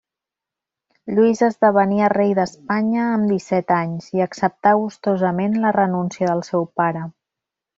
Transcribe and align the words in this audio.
Lluís 1.17 1.43
esdevenia 1.47 2.07
rei 2.13 2.33
d'Espanya 2.39 3.03
amb 3.17 3.29
disset 3.33 3.75
anys, 3.77 4.09
i 4.17 4.25
acceptà 4.27 4.75
gustosament 4.85 5.59
la 5.67 5.75
renúncia 5.81 6.33
del 6.33 6.43
seu 6.53 6.67
pare. 6.83 7.07